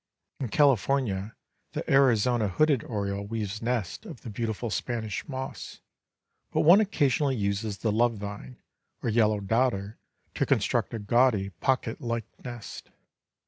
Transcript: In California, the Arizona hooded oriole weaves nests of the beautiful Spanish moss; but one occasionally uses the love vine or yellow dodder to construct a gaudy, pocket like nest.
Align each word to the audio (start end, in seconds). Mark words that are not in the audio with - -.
In 0.39 0.47
California, 0.49 1.35
the 1.73 1.87
Arizona 1.87 2.47
hooded 2.47 2.83
oriole 2.85 3.27
weaves 3.27 3.61
nests 3.61 4.03
of 4.03 4.21
the 4.21 4.31
beautiful 4.31 4.71
Spanish 4.71 5.27
moss; 5.29 5.79
but 6.51 6.61
one 6.61 6.81
occasionally 6.81 7.35
uses 7.35 7.77
the 7.77 7.91
love 7.91 8.15
vine 8.15 8.57
or 9.03 9.09
yellow 9.11 9.39
dodder 9.39 9.99
to 10.33 10.45
construct 10.47 10.95
a 10.95 10.97
gaudy, 10.97 11.51
pocket 11.51 12.01
like 12.01 12.25
nest. 12.43 12.89